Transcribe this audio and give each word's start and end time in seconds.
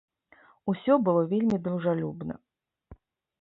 Усё 0.71 0.93
было 1.07 1.21
вельмі 1.33 1.59
дружалюбна. 1.67 2.33